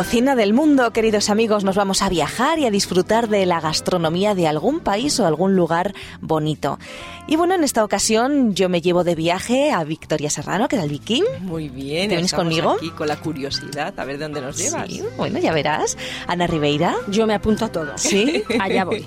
[0.00, 4.34] cocina del mundo, queridos amigos, nos vamos a viajar y a disfrutar de la gastronomía
[4.34, 6.78] de algún país o algún lugar bonito.
[7.26, 10.82] Y bueno, en esta ocasión yo me llevo de viaje a Victoria Serrano, que es
[10.82, 11.22] el Viking.
[11.42, 12.76] Muy bien, ¿Te vienes conmigo?
[12.78, 14.88] aquí con la curiosidad, a ver de dónde nos llevas.
[14.88, 15.98] Sí, bueno, ya verás.
[16.26, 16.96] Ana Ribeira.
[17.08, 17.92] Yo me apunto a todo.
[17.98, 18.42] Sí.
[18.58, 19.06] Allá voy.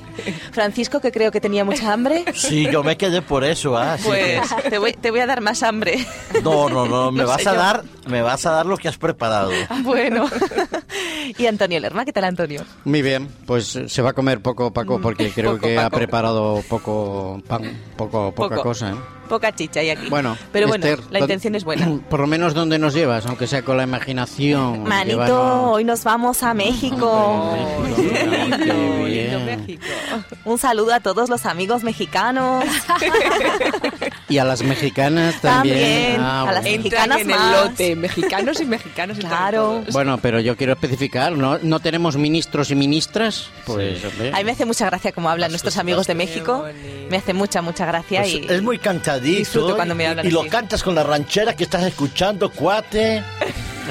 [0.52, 2.24] Francisco, que creo que tenía mucha hambre.
[2.36, 5.42] Sí, yo me quedé por eso, ah, así Pues te voy, te voy a dar
[5.42, 6.06] más hambre.
[6.44, 7.60] No, no, no, me No vas a yo.
[7.60, 9.52] dar, me vas a dar lo que has preparado.
[9.82, 10.30] Bueno.
[11.38, 12.62] y Antonio Lerma, ¿qué tal, Antonio?
[12.86, 15.90] Muy bien, pues eh, se va a comer poco Paco porque creo Poco que ha
[15.90, 17.62] preparado poco pan,
[17.96, 18.62] poco, poca Poco.
[18.70, 18.92] cosa.
[18.92, 18.96] ¿eh?
[19.30, 20.10] Poca chicha hay aquí.
[20.10, 21.88] Bueno, pero bueno, Esther, la ¿dó- intención es buena.
[22.10, 24.84] Por lo menos donde nos llevas, aunque sea con la imaginación.
[24.88, 27.56] Manito, hoy nos vamos a México.
[30.46, 32.66] Un saludo a todos los amigos mexicanos.
[34.30, 35.76] Y a las mexicanas también.
[35.78, 36.76] También, Ah, a las bueno.
[36.84, 37.64] Entran Mexicanas en el más.
[37.66, 39.18] lote, mexicanos y mexicanos.
[39.20, 39.84] Claro.
[39.92, 41.58] Bueno, pero yo quiero especificar, ¿no?
[41.60, 43.48] ¿No tenemos ministros y ministras?
[43.66, 46.66] Pues, hombre, A mí me hace mucha gracia cómo hablan nuestros amigos de México.
[47.10, 48.22] Me hace mucha, mucha gracia.
[48.22, 49.38] Pues y es muy cantadito.
[49.40, 53.24] disfruto cuando me y- hablan y, lo cantas con la ranchera que estás escuchando, cuate.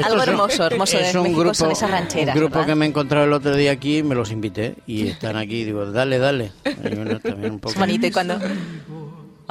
[0.05, 2.35] Algo hermoso, hermoso de es un México grupo, son esas rancheras.
[2.35, 2.67] un grupo ¿verdad?
[2.69, 5.65] que me he encontrado el otro día aquí, me los invité y están aquí.
[5.65, 6.51] Digo, dale, dale.
[6.65, 7.75] Hay uno también un poco.
[7.75, 8.07] Es bonito.
[8.07, 8.39] Y cuando.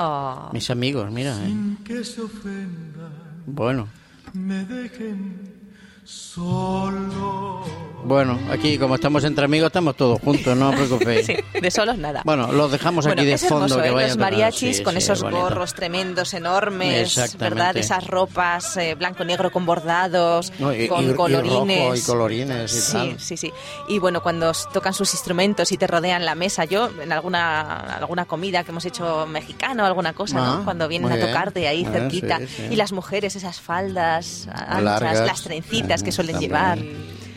[0.03, 0.49] Oh.
[0.51, 1.35] Mis amigos, mira.
[1.45, 1.53] ¿eh?
[1.85, 3.11] que se ofenda,
[3.45, 3.87] Bueno,
[4.33, 5.60] me dejen
[6.03, 7.61] solo.
[8.03, 11.27] bueno, aquí como estamos entre amigos, estamos todos juntos, no os preocupéis.
[11.31, 12.23] Sí, de solos nada.
[12.25, 13.91] Bueno, los dejamos Bueno, aquí de es fondo hermoso, que ¿eh?
[13.91, 15.41] vayan los mariachis Sí, con sí, esos bonito.
[15.41, 17.37] gorros tremendos, enormes.
[17.37, 17.77] ¿verdad?
[17.77, 21.83] Esas ropas eh, blanco y negro con bordados, No, y- con y- y colorines.
[21.83, 23.19] rojo y colorines y sí, tal.
[23.19, 23.53] Sí, sí,
[23.87, 27.61] Y bueno, cuando tocan sus instrumentos y te rodean la mesa, yo en alguna
[27.97, 30.65] alguna comida que hemos hecho mexicano, alguna cosa, Ah, ¿no?
[30.65, 32.63] Cuando vienen a tocarte ahí Ah, cerquita sí, sí.
[32.71, 35.19] y las mujeres esas faldas anchas, Largas.
[35.27, 36.49] las trencitas que suelen también.
[36.51, 36.77] llevar.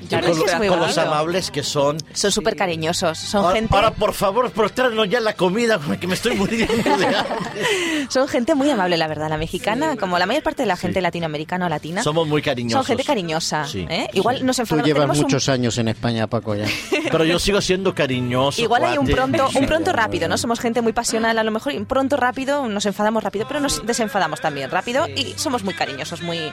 [0.05, 1.97] Y La con, verdad es que es muy con los amables que son.
[2.13, 6.13] Son súper cariñosos, son Ahora, gente ahora, por favor, prostrarnos ya la comida, que me
[6.13, 8.07] estoy muriendo de hambre.
[8.11, 11.01] Son gente muy amable, la verdad, la mexicana, como la mayor parte de la gente
[11.01, 12.03] latinoamericana o latina.
[12.03, 12.81] Somos muy cariñosos.
[12.81, 13.67] Son gente cariñosa.
[13.67, 14.11] Sí, ¿eh?
[14.13, 14.87] Igual nos Tú enfadamos.
[14.87, 16.67] llevas tenemos un- muchos años en España, Paco, ya.
[17.11, 18.61] Pero yo sigo siendo cariñoso.
[18.61, 20.37] Igual hay un pronto, un pronto rápido, ¿no?
[20.37, 23.59] Somos gente muy pasional, a lo mejor y un pronto rápido, nos enfadamos rápido, pero
[23.59, 26.53] nos desenfadamos también rápido y somos muy cariñosos, muy...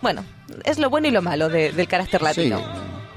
[0.00, 0.24] Bueno,
[0.64, 2.24] es lo bueno y lo malo de- del carácter Sí.
[2.24, 2.62] latino.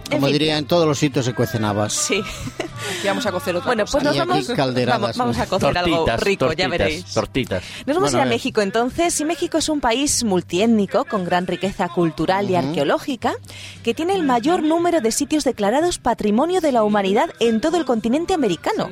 [0.09, 0.33] Como fin.
[0.33, 1.93] diría, en todos los sitios se cuecen habas.
[1.93, 2.21] Sí.
[2.59, 3.91] Aquí vamos a cocer otra Bueno, cosa.
[3.93, 7.05] pues nos vamos, vamos, a cocer algo Tortitas, rico, ya veréis.
[7.13, 7.63] Tortitas.
[7.85, 8.29] Nos vamos Bueno, a ir a.
[8.29, 13.35] México entonces, y México es un país multiétnico con gran riqueza cultural y arqueológica,
[13.83, 17.85] que tiene el mayor número de sitios declarados Patrimonio de la Humanidad en todo el
[17.85, 18.89] continente americano.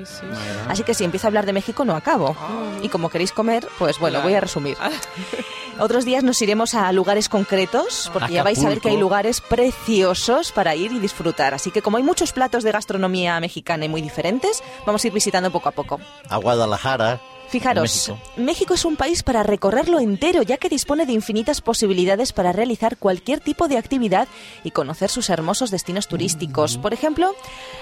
[0.70, 2.34] Así que si empiezo a hablar de México no acabo.
[2.82, 4.24] Y como queréis comer, pues bueno, Claro.
[4.30, 4.78] voy a resumir.
[5.80, 9.40] Otros días nos iremos a lugares concretos, porque ya vais a ver que hay lugares
[9.42, 11.54] preciosos para ir y disfrutar.
[11.54, 15.14] Así que como hay muchos platos de gastronomía mexicana y muy diferentes, vamos a ir
[15.14, 16.00] visitando poco a poco.
[16.30, 17.22] A Guadalajara.
[17.50, 18.32] Fijaros, México.
[18.38, 18.74] México.
[18.76, 23.40] es un país para recorrerlo entero, ya que dispone de infinitas posibilidades para realizar cualquier
[23.40, 24.28] tipo de actividad
[24.64, 26.78] y conocer sus hermosos destinos turísticos.
[26.78, 27.34] Por ejemplo,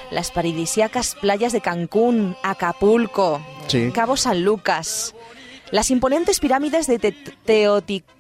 [0.10, 3.92] las paradisíacas playas de Cancún, Acapulco, Sí.
[3.92, 5.14] Cabo San Lucas,
[5.72, 7.14] las imponentes pirámides de Te-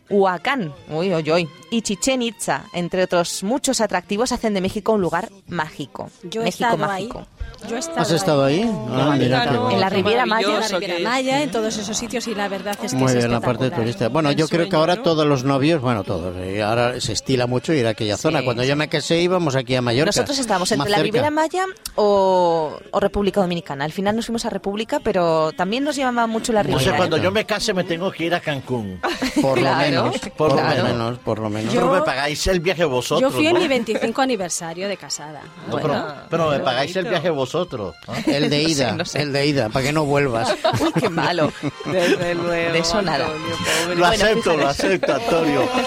[0.07, 5.01] Teotihuacán uy, uy, uy, y Chichen Itza, entre otros muchos atractivos, hacen de México un
[5.01, 6.09] lugar mágico.
[6.23, 7.19] Yo he México mágico.
[7.19, 7.25] ahí.
[7.68, 8.62] Yo he estado ¿Has estado ahí?
[8.91, 9.72] Ah, mira qué Claro, bueno.
[9.75, 10.47] En la Riviera Maya.
[10.47, 11.09] en la Riviera.
[11.09, 13.69] Maya, en todos esos sitios y la verdad es que Muy es bien, la parte
[13.72, 14.09] turista.
[14.09, 17.73] Bueno, yo creo que ahora todos los novios, bueno, todos, eh, ahora se estila mucho
[17.73, 18.44] ir a aquella zona.
[18.44, 20.06] Cuando yo me casé íbamos aquí a Mallorca.
[20.09, 20.97] Nosotros estábamos entre la.
[21.00, 21.66] Riviera Maya
[21.96, 23.85] o, o República Dominicana.
[23.85, 26.91] Al final nos fuimos a República, pero también nos llamaba mucho la No Riviera.
[26.91, 29.00] sé, cuando yo me case me tengo que ir a Cancún.
[29.41, 29.97] Por Claro, lo menos,
[30.38, 30.78] por claro.
[30.84, 31.74] lo menos, por lo menos.
[31.74, 33.22] Yo- Pero me pagáis el viaje vosotros.
[33.31, 33.59] Yo fui en ¿no?
[33.59, 35.41] mi 25 aniversario de casada.
[35.69, 37.96] No, pero, pero me pagáis el viaje vosotros.
[38.08, 38.13] ¿no?
[38.34, 39.22] El de No sé, ida, no sé.
[39.22, 40.53] el de ida, para que no vuelvas.
[40.79, 41.52] Uy, qué malo.
[41.85, 43.26] Desde luego, De eso nada.
[43.28, 43.96] Antonio.
[43.96, 45.61] Lo acepto, lo acepto, Antonio.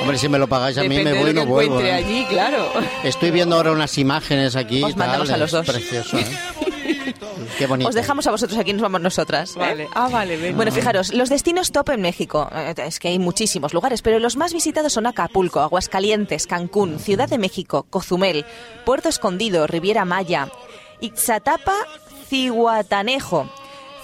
[0.00, 1.80] Hombre, si me lo pagáis a mí Depende me voy y no vuelvo.
[1.80, 1.92] ¿eh?
[1.92, 2.68] allí, claro.
[3.04, 4.82] Estoy viendo ahora unas imágenes aquí.
[4.82, 5.64] Os tal, mandamos a los dos.
[5.66, 6.26] Precioso, ¿eh?
[7.58, 7.88] Qué bonito.
[7.88, 9.56] Os dejamos a vosotros aquí, nos vamos nosotras.
[9.56, 9.58] ¿eh?
[9.58, 9.88] Vale.
[9.94, 10.56] Ah, vale, venga.
[10.56, 12.48] Bueno, fijaros, los destinos top en México.
[12.52, 17.28] Eh, Es que hay muchísimos lugares, pero los más visitados son Acapulco, Aguascalientes, Cancún, Ciudad
[17.28, 18.44] de México, Cozumel,
[18.84, 20.48] Puerto Escondido, Riviera Maya,
[21.00, 21.74] Ixatapa,
[22.28, 23.48] Cihuatanejo,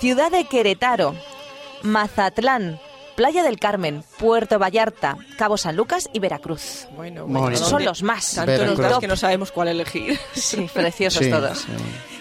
[0.00, 1.14] Ciudad de Querétaro,
[1.82, 2.80] Mazatlán,
[3.20, 6.86] Playa del Carmen, Puerto Vallarta, Cabo San Lucas y Veracruz.
[6.96, 7.54] Bueno, bueno.
[7.54, 8.34] Son los más.
[8.36, 10.18] Tanto das que no sabemos cuál elegir.
[10.32, 11.58] Sí, preciosos Sí, todos.
[11.58, 11.66] sí.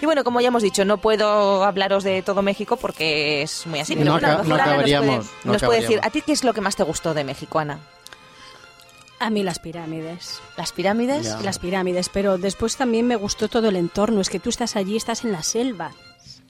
[0.02, 3.80] Y bueno, como ya hemos dicho, no puedo hablaros de todo México porque es muy
[3.80, 3.94] así.
[3.96, 6.06] Pero No bueno, no Ana nos puede, acabaríamos, no nos puede decir, acabaríamos.
[6.06, 7.80] ¿a ti qué es lo que más te gustó de México, Ana?
[9.20, 10.42] A mí las pirámides.
[10.58, 11.28] Las pirámides.
[11.28, 11.40] Ya.
[11.40, 14.20] Las pirámides, pero después también me gustó todo el entorno.
[14.20, 15.92] Es que tú estás allí, estás en la selva.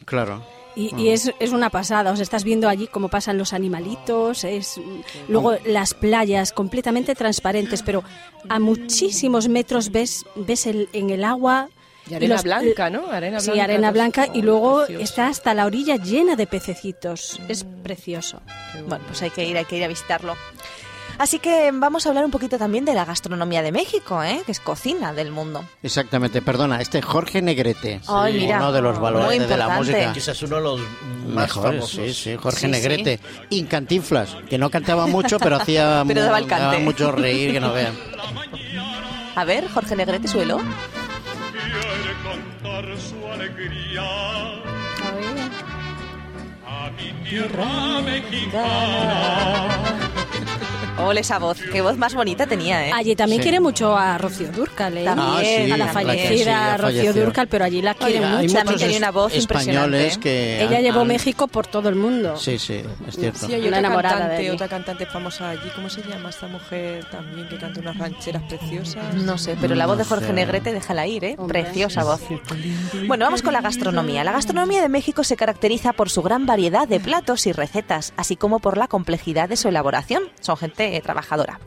[0.06, 0.42] Claro.
[0.80, 4.44] Y, y es, es una pasada, o sea, estás viendo allí cómo pasan los animalitos,
[4.46, 4.80] es
[5.28, 8.04] luego las playas completamente transparentes, pero
[8.48, 11.68] a muchísimos metros ves ves el, en el agua
[12.10, 13.12] Y arena los- blanca, ¿no?
[13.12, 15.04] Arena sí, blanca, arena pues, blanca y luego precioso.
[15.04, 17.40] está hasta la orilla llena de pececitos.
[17.50, 18.42] Es precioso.
[18.88, 20.36] Bueno, pues hay que ir, hay que ir a visitarlo.
[21.20, 24.42] Así que vamos a hablar un poquito también de la gastronomía de México, ¿eh?
[24.46, 25.66] que es cocina del mundo.
[25.84, 28.58] Exactamente, perdona, este Jorge Negrete, Ay, mira.
[28.58, 30.14] uno de los valores de la música.
[30.14, 30.80] Quizás uno de los
[31.28, 31.90] más Mejores, famosos.
[31.92, 32.72] sí, sí, Jorge Sí, sí.
[32.72, 33.20] Negrete.
[33.50, 36.80] Y Cantinflas, que no cantaba mucho, pero hacía Pero daba el cante.
[36.80, 37.94] mucho reír, que no vean.
[39.36, 40.58] A ver, Jorge Negrete, suelo.
[40.58, 44.04] quiere contar su alegría
[46.66, 49.68] a mi tierra mexicana.
[51.06, 52.92] Ole esa voz, qué voz más bonita tenía, ¿eh?
[52.94, 53.44] Allí también Sí.
[53.44, 55.04] quiere mucho a Rocío Durcal, ¿eh?
[55.06, 57.14] También, Ah, sí, a la fallecida sí, Rocío.
[57.14, 58.58] Durcal, pero allí la quieren Hay mucho.
[58.58, 60.20] También tenía una voz españoles impresionante.
[60.20, 62.38] que Ella han- llevó han- México por todo el mundo.
[62.38, 63.46] Sí, sí, es cierto.
[63.48, 64.50] Sí, hay Una otra enamorada de cantante, allí.
[64.56, 65.70] otra cantante famosa allí.
[65.76, 69.14] ¿Cómo se llama esta mujer también que canta unas rancheras preciosas?
[69.16, 70.34] No sé, pero la voz de Jorge.
[70.34, 71.36] Negrete, déjala ir, ¿eh?
[71.38, 71.64] Hombre.
[71.64, 72.22] Preciosa voz.
[73.08, 74.24] Bueno, vamos con la gastronomía.
[74.24, 78.36] La gastronomía de México se caracteriza por su gran variedad de platos y recetas, así
[78.36, 80.24] como por la complejidad de su elaboración.
[80.42, 81.60] Son gente eh, trabajadora.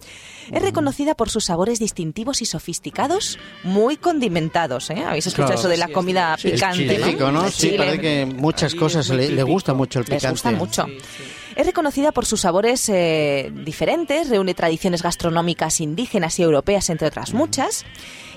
[0.50, 4.90] Es reconocida por sus sabores distintivos y sofisticados, muy condimentados.
[4.90, 5.04] ¿eh?
[5.06, 5.60] Habéis escuchado Claro.
[5.60, 7.46] eso de la Sí, comida Sí, es picante, ¿no?
[7.46, 10.30] El Sí, parece que muchas cosas le, le gusta mucho el Les picante.
[10.30, 10.84] gusta mucho.
[10.86, 11.22] Sí, sí.
[11.54, 17.34] Es reconocida por sus sabores eh, diferentes, reúne tradiciones gastronómicas indígenas y europeas, entre otras
[17.34, 17.84] muchas.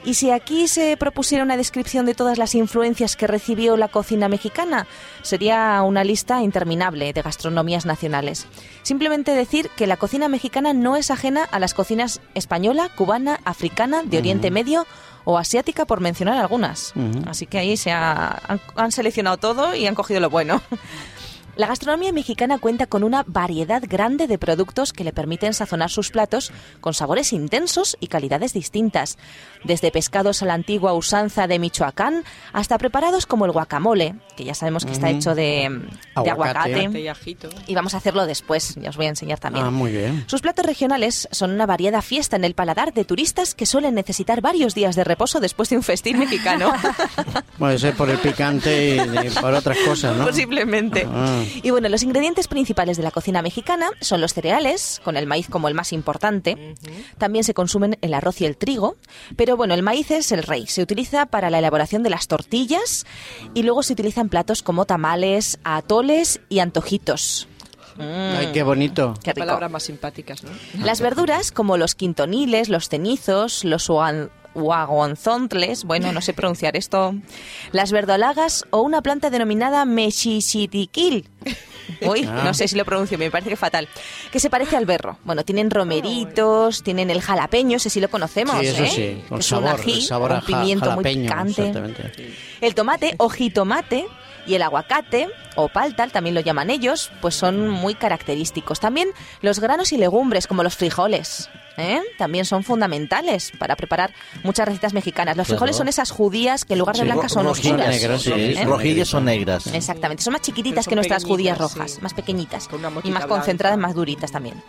[0.06, 4.30] Y si aquí se propusiera una descripción de todas las influencias que recibió la cocina
[4.30, 4.86] mexicana,
[5.24, 8.46] sería una lista interminable de gastronomías nacionales.
[8.84, 14.04] Simplemente decir que la cocina mexicana no es ajena a las cocinas española, cubana, africana,
[14.04, 14.86] de Oriente Medio
[15.24, 16.94] o asiática, por mencionar algunas.
[17.28, 20.62] Así que ahí se ha- han, han seleccionado todo y han cogido lo bueno.
[21.56, 26.12] La gastronomía mexicana cuenta con una variedad grande de productos que le permiten sazonar sus
[26.12, 29.18] platos con sabores intensos y calidades distintas,
[29.64, 34.54] desde pescados a la antigua usanza de Michoacán hasta preparados como el guacamole, que ya
[34.54, 35.70] sabemos que está hecho de,
[36.24, 36.88] de Aguacate.
[36.88, 37.50] aguacate.
[37.68, 39.66] Y vamos a hacerlo después, ya os voy a enseñar también.
[39.66, 40.26] Ah, muy bien.
[40.28, 44.42] Sus platos regionales son una variada fiesta en el paladar de turistas que suelen necesitar
[44.42, 46.74] varios días de reposo después de un festín mexicano.
[47.58, 50.26] Puede ser por el picante y por otras cosas, ¿no?
[50.26, 51.08] Posiblemente.
[51.10, 51.45] Ah.
[51.64, 55.48] Y bueno, los ingredientes principales de la cocina mexicana son los cereales, con el maíz
[55.50, 56.76] como el más importante.
[57.18, 58.96] También se consumen el arroz y el trigo.
[59.36, 60.68] Pero bueno, el maíz es el rey.
[60.68, 63.06] Se utiliza para la elaboración de las tortillas
[63.54, 67.48] y luego se utilizan platos como tamales, atoles y antojitos.
[67.98, 69.14] Ay, qué bonito.
[69.24, 69.34] Qué.
[69.34, 70.50] Palabras más simpáticas, ¿no?
[70.84, 73.90] Las verduras, como los quintoniles, los cenizos, los
[74.56, 77.14] huagonzontles, bueno, no sé pronunciar esto,
[77.72, 81.28] las verdolagas o una planta denominada mexixitiquil.
[82.02, 82.42] Uy, Ah.
[82.44, 83.88] no sé si lo pronuncio, me parece que fatal.
[84.32, 85.20] Que se parece al berro.
[85.24, 88.90] Bueno, tienen romeritos, tienen el jalapeño, ese sí lo conocemos, Sí, eso ¿eh?
[88.90, 91.72] sí, Que con es un sabor, ají, el sabor a un pimiento muy picante.
[92.62, 94.08] El tomate o jitomate
[94.46, 98.80] y el aguacate o paltal, también lo llaman ellos, pues son muy característicos.
[98.80, 99.10] También
[99.42, 102.02] los granos y legumbres, como los frijoles, ¿eh?
[102.18, 105.38] también son fundamentales para preparar muchas recetas mexicanas.
[105.38, 105.60] Los Claro.
[105.60, 107.90] frijoles son esas judías que en lugar de Sí, blancas son rojillas, oscuras.
[108.02, 108.64] negras, sí, ¿eh?
[108.66, 109.68] Rojillas son negras.
[109.68, 112.02] Exactamente, son más chiquititas que nuestras judías rojas, sí.
[112.02, 113.28] más pequeñitas Con una y más blanca.
[113.28, 114.62] concentradas, más duritas también.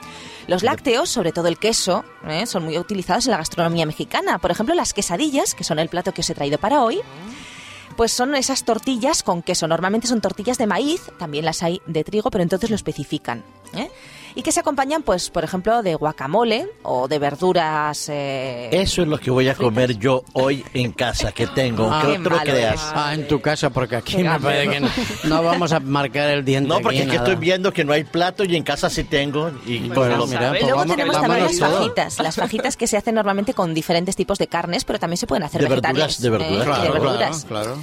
[0.47, 2.47] Los lácteos, sobre todo el queso, ¿eh?
[2.47, 4.38] son muy utilizados en la gastronomía mexicana.
[4.38, 7.00] Por ejemplo, las quesadillas, que son el plato que os he traído para hoy,
[7.96, 9.66] pues son esas tortillas con queso.
[9.66, 13.42] Normalmente son tortillas de maíz, también las hay de trigo, pero entonces lo especifican.
[13.75, 13.90] ¿Eh?
[14.38, 18.06] Y que se acompañan, pues, por ejemplo, de guacamole o de verduras.
[18.11, 22.02] eh, Eso es lo que voy a comer yo hoy en casa, que tengo, Ah,
[22.04, 22.92] que malo creas.
[22.94, 24.88] Ah, en tu casa, porque aquí me parece que no,
[25.25, 26.68] no vamos a marcar el diente.
[26.68, 27.30] No, porque aquí, es que nada.
[27.30, 29.50] estoy viendo que no hay plato y en casa sí tengo.
[29.64, 31.73] Y pues Bueno, mira, pues Luego vamos- tenemos también las todos.
[31.78, 35.26] fajitas, las fajitas que se hacen normalmente con diferentes tipos de carnes, pero también se
[35.26, 36.20] pueden hacer De vegetarianas.
[36.20, 36.64] verduras, de verduras, ¿eh?
[36.66, 37.44] Claro, de claro, verduras.
[37.46, 37.78] claro.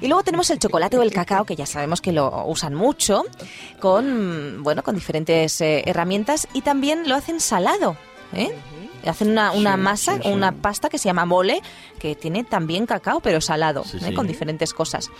[0.00, 3.24] Y luego tenemos el chocolate o el cacao, que ya sabemos que lo usan mucho,
[3.80, 7.96] con bueno, con diferentes eh, herramientas y también lo hacen salado.
[8.32, 8.50] ¿eh?
[9.06, 10.28] Hacen una, una Sí, masa, sí, sí.
[10.30, 11.60] una pasta que se llama mole,
[12.00, 14.14] que tiene también cacao, pero salado, ¿eh?
[14.14, 15.10] con diferentes cosas.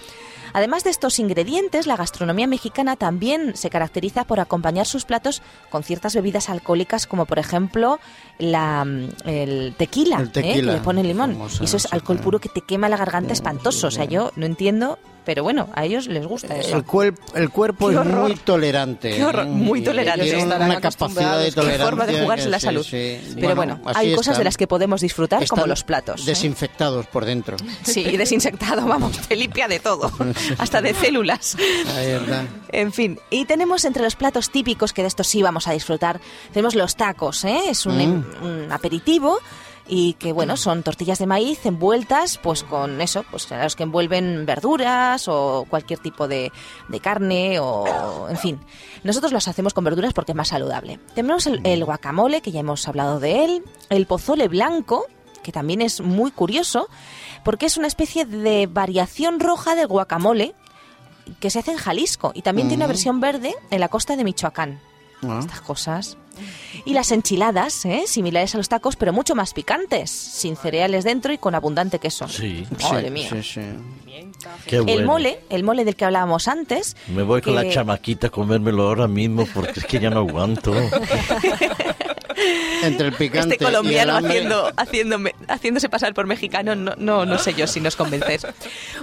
[0.56, 5.82] Además de estos ingredientes, la gastronomía mexicana también se caracteriza por acompañar sus platos con
[5.82, 8.00] ciertas bebidas alcohólicas, como por ejemplo
[8.38, 10.54] la, mm, el tequila, El ¿eh?
[10.54, 11.32] que le ponen limón.
[11.32, 13.88] famosa, y eso es alcohol puro que te quema la garganta espantoso.
[13.88, 16.76] O sea, yo no entiendo pero bueno, a ellos les gusta eso.
[16.76, 19.10] El, cuerp- el cuerpo es muy tolerante.
[19.16, 20.24] Qué horror, muy tolerante.
[20.24, 21.78] Tiene una capacidad de tolerancia.
[21.78, 22.84] Qué forma de jugarse la salud.
[22.84, 23.18] sí.
[23.34, 24.38] Pero bueno, hay cosas están.
[24.38, 26.20] de las que podemos disfrutar, como los platos.
[26.22, 26.26] ¿eh?
[26.26, 27.56] Desinfectados por dentro.
[27.82, 30.12] Sí, y desinfectado, vamos, te limpia de todo,
[30.58, 31.56] hasta de células.
[32.70, 36.20] En fin, y tenemos entre los platos típicos, que de estos sí vamos a disfrutar,
[36.52, 37.60] tenemos los tacos, ¿eh?
[37.68, 38.44] Es un, Mm.
[38.44, 39.38] un aperitivo
[39.88, 43.84] y que, bueno, son tortillas de maíz envueltas, pues con eso, pues a los que
[43.84, 46.50] envuelven verduras o cualquier tipo de,
[46.88, 48.60] de carne o, en fin.
[49.04, 50.98] Nosotros los hacemos con verduras porque es más saludable.
[51.14, 55.06] Tenemos el, el guacamole, que ya hemos hablado de él, el pozole blanco,
[55.44, 56.88] que también es muy curioso,
[57.46, 60.52] porque es una especie de variación roja del guacamole,
[61.38, 64.24] que se hace en Jalisco y también tiene una versión verde en la costa de
[64.24, 64.80] Michoacán.
[65.22, 65.38] Ah.
[65.38, 66.18] Estas cosas.
[66.84, 68.02] Y las enchiladas, ¿eh?
[68.08, 72.26] similares a los tacos, pero mucho más picantes, sin cereales dentro y con abundante queso.
[72.26, 72.66] Sí.
[72.82, 73.28] Madre Sí, mía.
[73.30, 73.60] sí, sí.
[74.66, 74.98] Qué bueno.
[75.00, 76.96] El mole, el mole del que hablábamos antes.
[77.06, 80.74] Me voy con la chamaquita a comérmelo ahora mismo porque es que ya no aguanto.
[82.82, 87.24] Entre el picante Este colombiano y el haciendo, haciéndome- haciéndose pasar por mexicano, no, no,
[87.26, 88.46] no sé yo si nos convences.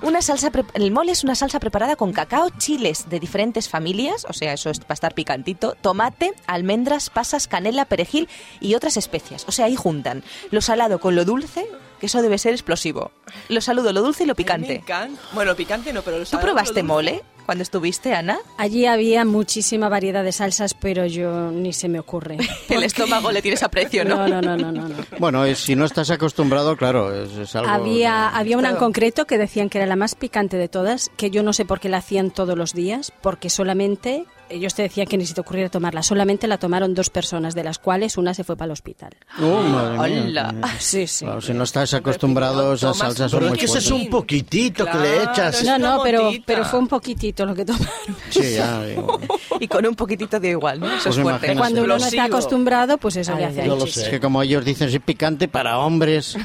[0.02, 4.34] Una salsa el mole es una salsa preparada con cacao, chiles de diferentes familias, o
[4.34, 9.46] sea, eso es para estar picantito, tomate, almendras, pasas, canela, perejil y otras especias.
[9.48, 11.66] O sea, ahí juntan lo salado con lo dulce,
[12.03, 13.12] que eso debe ser explosivo.
[13.48, 14.75] Lo saludo, lo dulce y lo mí me picante.
[14.75, 15.22] encanta.
[15.31, 18.39] Bueno, picante no, pero lo ¿Tú probaste lo mole cuando estuviste, Ana?
[18.57, 22.39] Allí había muchísima variedad de salsas, pero yo ni se me ocurre.
[22.69, 24.27] El estómago le tienes aprecio, ¿no?
[24.27, 24.89] No, no, no, no, no.
[24.89, 24.95] no.
[25.17, 27.72] Bueno, si no estás acostumbrado, claro, es, es algo...
[27.72, 31.31] Había, había una en concreto que decían que era la más picante de todas, que
[31.31, 35.07] yo no sé por qué la hacían todos los días, porque solamente, ellos te decían
[35.07, 38.33] que ni se te ocurriera tomarla, solamente la tomaron dos personas, de las cuales una
[38.33, 39.12] se fue para el hospital.
[39.41, 40.24] Oh, madre mía.
[40.51, 40.55] Hola.
[40.79, 41.25] Sí, sí.
[41.25, 43.91] Claro, si no estás acostumbrado, esas Tomas salsas son Pero es muy que ese es
[43.91, 45.55] un poquitito que le Claro, echas.
[45.62, 47.88] es No, no, pero, pero fue un poquitito lo que tomaron.
[48.29, 49.19] Sí, ya digo.
[49.60, 50.88] Y con un poquitito de igual, ¿no?
[50.88, 51.55] Eso Pues es fuerte.
[51.55, 54.01] Cuando uno no está acostumbrado, pues eso le hace Yo lo muchísimo.
[54.01, 54.12] Es sé.
[54.12, 56.38] que como ellos dicen, es picante para hombres,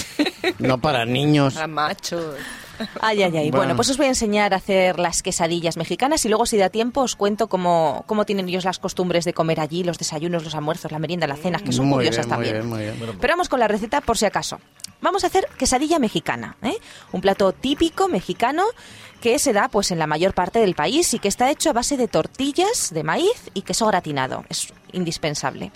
[0.58, 1.54] no para niños.
[1.54, 2.24] Para machos.
[3.00, 3.50] Ay, ay, ay.
[3.50, 3.56] Bueno.
[3.56, 3.76] Bueno.
[3.76, 7.02] pues os voy a enseñar a hacer las quesadillas mexicanas y luego, si da tiempo,
[7.02, 10.92] os cuento cómo, cómo tienen ellos las costumbres de comer allí, los desayunos, los almuerzos,
[10.92, 12.54] la merienda, las cenas, que son Muy curiosas bien, muy también.
[12.68, 13.18] bien, muy bien.
[13.20, 14.58] Pero vamos con la receta por si acaso.
[15.00, 16.76] Vamos a hacer quesadilla mexicana, ¿eh?
[17.12, 18.64] un plato típico mexicano
[19.22, 21.72] que se da pues en la mayor parte del país y que está hecho a
[21.72, 24.44] base de tortillas de maíz y queso gratinado.
[24.48, 25.70] Es indispensable.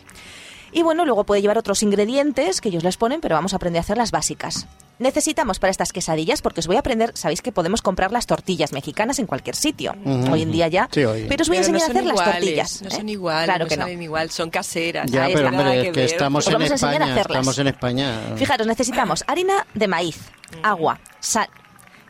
[0.74, 3.78] Y bueno, luego puede llevar otros ingredientes que ellos les ponen, pero vamos a aprender
[3.78, 4.66] a hacer las básicas.
[4.98, 8.72] Necesitamos para estas quesadillas, porque os voy a aprender, sabéis que podemos comprar las tortillas
[8.72, 9.94] mexicanas en cualquier sitio,
[10.30, 11.26] hoy en día ya, Sí, hoy.
[11.28, 12.82] pero os voy a no enseñar a hacer las tortillas.
[12.82, 12.90] No ¿eh?
[12.92, 13.82] son iguales, Claro no que no.
[13.84, 15.10] saben igual, son caseras.
[15.10, 17.36] Ya, pero hombre, es que estamos Os en vamos a enseñar a España, hacerlas.
[17.38, 18.20] estamos en España.
[18.36, 20.18] Fijaros, necesitamos harina de maíz,
[20.62, 21.48] agua, sal,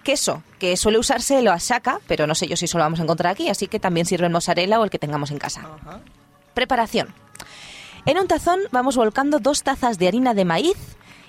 [0.02, 3.32] queso, que suele usarse lo asaca, pero no sé yo si solo vamos a encontrar
[3.32, 5.62] aquí, así que también sirve el mozzarella o el que tengamos en casa.
[6.54, 7.08] Preparación.
[8.06, 10.76] En un tazón vamos volcando dos tazas de harina de maíz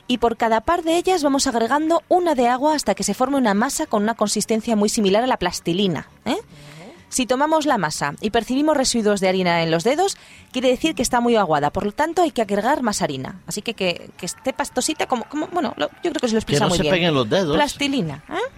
[0.07, 3.37] y por cada par de ellas vamos agregando una de agua hasta que se forme
[3.37, 6.07] una masa con una consistencia muy similar a la plastilina.
[6.25, 6.37] ¿eh?
[7.07, 10.17] Si tomamos la masa y percibimos residuos de harina en los dedos,
[10.51, 11.71] quiere decir que está muy aguada.
[11.71, 13.39] Por lo tanto, hay que agregar más harina.
[13.47, 16.39] Así que que, que esté pastosita, como, como bueno, lo- yo creo que se lo
[16.41, 16.93] Que explica no muy se bien.
[16.93, 17.55] peguen los dedos.
[17.55, 18.23] Plastilina.
[18.29, 18.51] ¿eh?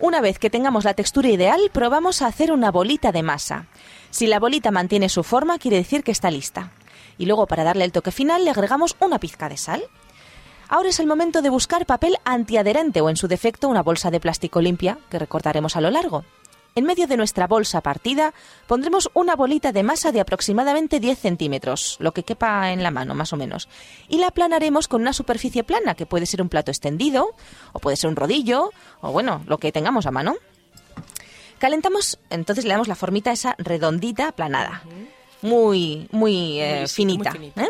[0.00, 3.66] Una vez que tengamos la textura ideal, probamos a hacer una bolita de masa.
[4.10, 6.70] Si la bolita mantiene su forma, quiere decir que está lista.
[7.18, 9.82] Y luego, para darle el toque final, le agregamos una pizca de sal.
[10.68, 14.20] Ahora es el momento de buscar papel antiadherente o, en su defecto, una bolsa de
[14.20, 16.24] plástico limpia que recortaremos a lo largo.
[16.74, 18.34] En medio de nuestra bolsa partida
[18.68, 23.16] pondremos una bolita de masa de aproximadamente 10 centímetros, lo que quepa en la mano
[23.16, 23.68] más o menos,
[24.08, 27.34] y la aplanaremos con una superficie plana, que puede ser un plato extendido,
[27.72, 28.70] o puede ser un rodillo,
[29.00, 30.36] o bueno, lo que tengamos a mano.
[31.58, 34.82] Calentamos, entonces le damos la formita esa redondita aplanada.
[35.42, 37.30] Muy, muy, eh, Muy- finita.
[37.30, 37.64] muy finita.
[37.64, 37.68] ¿eh?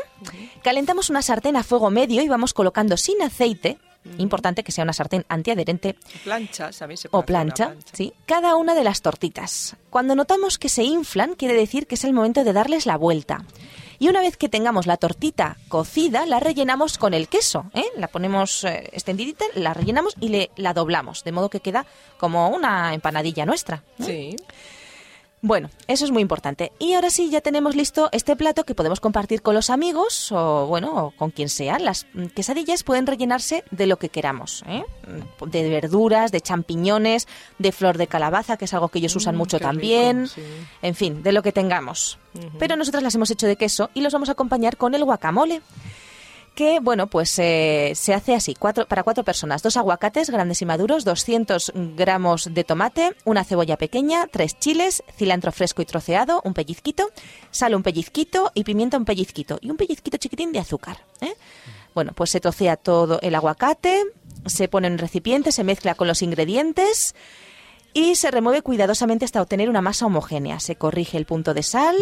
[0.63, 3.79] Calentamos una sartén a fuego medio y vamos colocando sin aceite,
[4.17, 8.13] importante que sea una sartén antiadherente, Planchas, también se puede o hacer una plancha, ¿sí?
[8.25, 9.77] cada una de las tortitas.
[9.91, 13.45] Cuando notamos que se inflan, quiere decir que es el momento de darles la vuelta.
[14.01, 17.67] Y una vez que tengamos la tortita cocida, la rellenamos con el queso.
[17.75, 17.83] ¿eh?
[17.97, 21.85] La ponemos eh, extendidita, la rellenamos y le, la doblamos, de modo que queda
[22.17, 23.83] como una empanadilla nuestra.
[24.01, 24.37] Sí.
[25.40, 26.73] Bueno, eso es muy importante.
[26.80, 30.66] Y ahora sí, ya tenemos listo este plato que podemos compartir con los amigos o,
[30.66, 31.78] bueno, o con quien sea.
[31.78, 34.83] Las quesadillas pueden rellenarse de lo que queramos, ¿eh?
[35.47, 37.28] De verduras, de champiñones,
[37.59, 40.26] de flor de calabaza, que es algo que ellos usan Mm, mucho rico, también.
[40.26, 40.42] sí.
[40.83, 42.18] En fin, de lo que tengamos.
[42.59, 45.61] Pero nosotras las hemos hecho de queso y los vamos a acompañar con el guacamole
[46.59, 49.62] que, bueno, pues eh, se hace así, cuatro, para cuatro personas.
[49.62, 55.53] Dos aguacates grandes y maduros, 200 gramos de tomate, una cebolla pequeña, tres chiles, cilantro
[55.53, 57.12] fresco y troceado, un pellizquito,
[57.53, 61.05] sal un pellizquito y pimienta un pellizquito y un pellizquito chiquitín de azúcar.
[61.21, 61.35] ¿eh?
[61.95, 64.03] Bueno, pues se trocea todo el aguacate,
[64.47, 67.15] se pone en un recipiente, se mezcla con los ingredientes
[67.99, 70.61] y se remueve cuidadosamente hasta obtener una masa homogénea.
[70.61, 71.97] Se corrige el punto de sal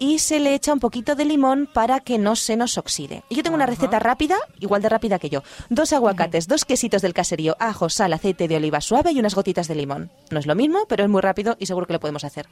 [0.00, 3.22] y se le echa un poquito de limón para que no se nos oxide.
[3.28, 5.44] Y yo tengo una receta rápida, igual de rápida que yo.
[5.68, 9.68] Dos aguacates, dos quesitos del caserío, ajo, sal, aceite de oliva suave y unas gotitas
[9.68, 10.10] de limón.
[10.30, 12.48] No es lo mismo, pero es muy rápido y seguro que lo podemos hacer.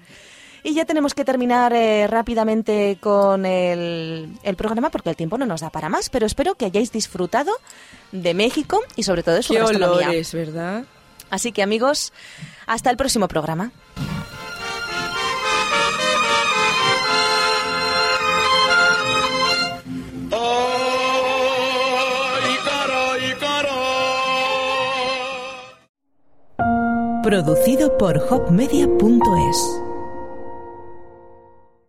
[0.62, 5.47] Y ya tenemos que terminar eh, rápidamente con el, el programa porque el tiempo no
[5.47, 7.50] nos da para más, pero espero que hayáis disfrutado
[8.12, 10.06] de México y sobre todo de su Qué gastronomía.
[10.08, 10.85] olores, ¿verdad?
[11.30, 12.12] Así que amigos,
[12.66, 13.70] hasta el próximo programa.
[27.23, 29.88] Producido por hopmedia.es